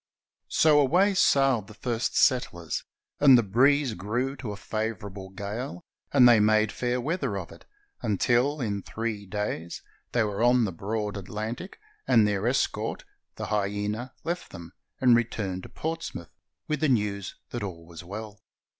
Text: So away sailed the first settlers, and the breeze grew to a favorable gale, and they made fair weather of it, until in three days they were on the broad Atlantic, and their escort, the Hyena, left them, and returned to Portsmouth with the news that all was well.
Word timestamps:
So 0.49 0.79
away 0.79 1.13
sailed 1.13 1.67
the 1.67 1.75
first 1.75 2.17
settlers, 2.17 2.83
and 3.19 3.37
the 3.37 3.43
breeze 3.43 3.93
grew 3.93 4.35
to 4.37 4.51
a 4.51 4.57
favorable 4.57 5.29
gale, 5.29 5.83
and 6.11 6.27
they 6.27 6.39
made 6.39 6.71
fair 6.71 6.99
weather 6.99 7.37
of 7.37 7.51
it, 7.51 7.65
until 8.01 8.61
in 8.61 8.81
three 8.81 9.27
days 9.27 9.83
they 10.11 10.23
were 10.23 10.41
on 10.41 10.63
the 10.65 10.71
broad 10.71 11.17
Atlantic, 11.17 11.79
and 12.07 12.27
their 12.27 12.47
escort, 12.47 13.05
the 13.35 13.45
Hyena, 13.53 14.15
left 14.23 14.49
them, 14.49 14.73
and 14.99 15.15
returned 15.15 15.61
to 15.61 15.69
Portsmouth 15.69 16.31
with 16.67 16.79
the 16.79 16.89
news 16.89 17.35
that 17.51 17.61
all 17.61 17.85
was 17.85 18.03
well. 18.03 18.39